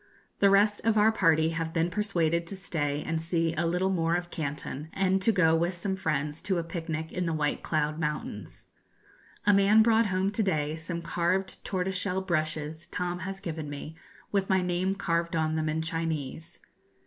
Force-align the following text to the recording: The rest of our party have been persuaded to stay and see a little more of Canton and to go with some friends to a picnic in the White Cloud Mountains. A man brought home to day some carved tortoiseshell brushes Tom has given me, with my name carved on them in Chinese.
The 0.39 0.49
rest 0.49 0.81
of 0.83 0.97
our 0.97 1.11
party 1.11 1.49
have 1.49 1.73
been 1.73 1.91
persuaded 1.91 2.47
to 2.47 2.55
stay 2.55 3.03
and 3.03 3.21
see 3.21 3.53
a 3.53 3.67
little 3.67 3.91
more 3.91 4.15
of 4.15 4.31
Canton 4.31 4.89
and 4.93 5.21
to 5.21 5.31
go 5.31 5.55
with 5.55 5.75
some 5.75 5.95
friends 5.95 6.41
to 6.41 6.57
a 6.57 6.63
picnic 6.63 7.11
in 7.11 7.27
the 7.27 7.33
White 7.35 7.61
Cloud 7.61 7.99
Mountains. 7.99 8.69
A 9.45 9.53
man 9.53 9.83
brought 9.83 10.07
home 10.07 10.31
to 10.31 10.41
day 10.41 10.75
some 10.75 11.03
carved 11.03 11.63
tortoiseshell 11.63 12.21
brushes 12.21 12.87
Tom 12.87 13.19
has 13.19 13.39
given 13.39 13.69
me, 13.69 13.95
with 14.31 14.49
my 14.49 14.63
name 14.63 14.95
carved 14.95 15.35
on 15.35 15.53
them 15.55 15.69
in 15.69 15.83
Chinese. 15.83 16.57